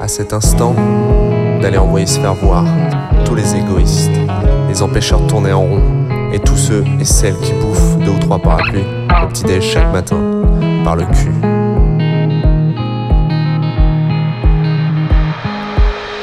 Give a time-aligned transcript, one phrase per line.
[0.00, 0.74] à cet instant
[1.60, 2.64] d'aller envoyer se faire voir
[3.26, 4.10] tous les égoïstes,
[4.68, 5.82] les empêcheurs de tourner en rond
[6.32, 8.86] et tous ceux et celles qui bouffent deux ou trois parapluies
[9.22, 10.16] au petit-déj chaque matin
[10.82, 11.32] par le cul.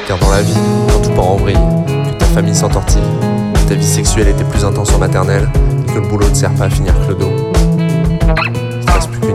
[0.08, 1.56] Car dans la vie, quand tout part en vrille,
[1.86, 3.00] que ta famille s'entortille,
[3.54, 5.48] que ta vie sexuelle était plus intense en maternelle,
[5.86, 7.32] que le boulot ne sert pas à finir que le dos,
[8.92, 9.31] reste plus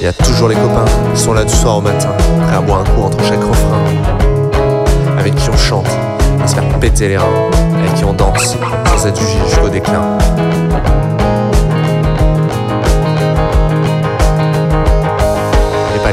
[0.00, 2.08] Il y a toujours les copains qui sont là du soir au matin,
[2.46, 3.84] prêts à boire un coup entre chaque refrain,
[5.18, 5.86] avec qui on chante,
[6.42, 7.26] à se faire péter les reins,
[7.78, 10.16] avec qui on danse, sans être jugé jusqu'au déclin.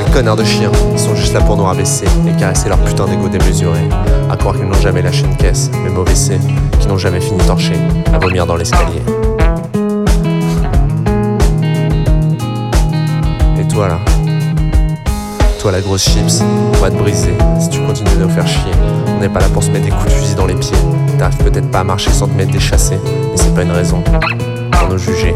[0.06, 3.06] Les connards de chiens, ils sont juste là pour nous rabaisser et caresser leur putain
[3.06, 3.88] d'ego démesuré.
[4.32, 7.78] À croire qu'ils n'ont jamais lâché une caisse, mais mauvais qui n'ont jamais fini torchés,
[8.14, 9.02] à vomir dans l'escalier.
[13.78, 14.00] Toi là
[15.62, 16.42] Toi la grosse chips,
[16.74, 18.72] on va te briser si tu continues de nous faire chier.
[19.16, 20.76] On n'est pas là pour se mettre des coups de fusil dans les pieds.
[21.20, 24.02] T'arrives peut-être pas à marcher sans te mettre des chassés, mais c'est pas une raison
[24.72, 25.36] pour nous juger.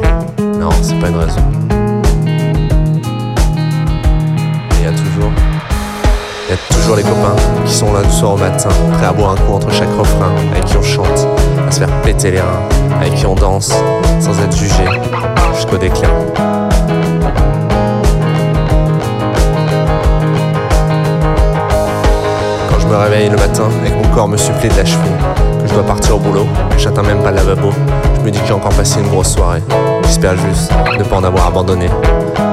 [0.59, 1.41] Non, c'est pas une raison.
[4.79, 5.31] Et y a toujours.
[6.49, 9.33] Y a toujours les copains qui sont là du soir au matin, prêts à boire
[9.33, 11.27] un coup entre chaque refrain, avec qui on chante,
[11.67, 12.67] à se faire péter les reins,
[12.99, 13.71] avec qui on danse,
[14.19, 14.85] sans être jugé,
[15.53, 16.09] jusqu'au déclin.
[23.29, 25.09] Le matin et que mon corps me supplée de l'achever,
[25.61, 27.71] que je dois partir au boulot, j'atteins même pas le lavabo,
[28.17, 29.61] je me dis que j'ai encore passé une grosse soirée.
[30.03, 31.87] J'espère juste ne pas en avoir abandonné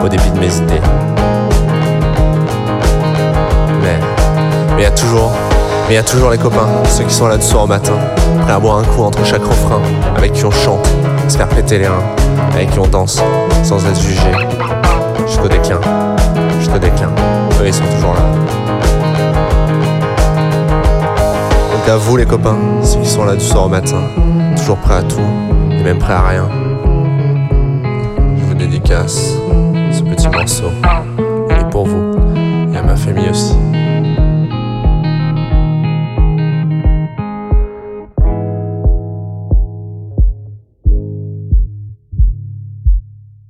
[0.04, 0.80] au débit de mes idées.
[3.82, 3.98] Mais
[4.76, 5.32] mais y a toujours
[5.88, 7.94] mais y a toujours les copains, ceux qui sont là du soir au matin,
[8.42, 9.80] prêts à boire un coup entre chaque refrain,
[10.16, 10.86] avec qui on chante,
[11.28, 12.04] se faire péter les reins,
[12.54, 13.22] avec qui on danse,
[13.62, 14.30] sans être jugé,
[15.26, 15.80] jusqu'au déclin,
[16.58, 17.08] jusqu'au déclin.
[17.62, 18.27] Eux ils sont toujours là.
[21.88, 24.02] À vous les copains, ceux qui sont là du soir au matin,
[24.56, 25.20] toujours prêts à tout,
[25.70, 26.48] et même prêts à rien.
[28.36, 29.34] Je vous dédicace
[29.90, 30.70] ce petit morceau.